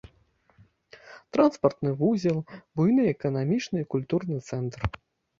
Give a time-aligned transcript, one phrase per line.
[1.35, 2.39] Транспартны вузел,
[2.81, 4.89] буйны эканамічны і культурны цэнтр.